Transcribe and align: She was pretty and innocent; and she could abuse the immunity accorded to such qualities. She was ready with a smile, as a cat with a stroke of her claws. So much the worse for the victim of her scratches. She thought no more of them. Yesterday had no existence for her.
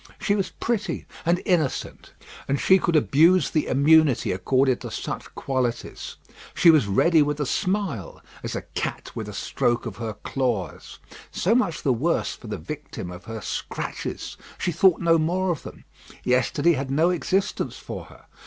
She 0.19 0.33
was 0.33 0.49
pretty 0.49 1.05
and 1.27 1.43
innocent; 1.45 2.11
and 2.47 2.59
she 2.59 2.79
could 2.79 2.95
abuse 2.95 3.51
the 3.51 3.67
immunity 3.67 4.31
accorded 4.31 4.81
to 4.81 4.89
such 4.89 5.35
qualities. 5.35 6.15
She 6.55 6.71
was 6.71 6.87
ready 6.87 7.21
with 7.21 7.39
a 7.39 7.45
smile, 7.45 8.19
as 8.41 8.55
a 8.55 8.63
cat 8.63 9.11
with 9.13 9.29
a 9.29 9.33
stroke 9.33 9.85
of 9.85 9.97
her 9.97 10.13
claws. 10.13 10.97
So 11.31 11.53
much 11.53 11.83
the 11.83 11.93
worse 11.93 12.33
for 12.33 12.47
the 12.47 12.57
victim 12.57 13.11
of 13.11 13.25
her 13.25 13.41
scratches. 13.41 14.37
She 14.57 14.71
thought 14.71 15.01
no 15.01 15.19
more 15.19 15.51
of 15.51 15.61
them. 15.61 15.85
Yesterday 16.23 16.73
had 16.73 16.89
no 16.89 17.11
existence 17.11 17.77
for 17.77 18.05
her. 18.05 18.25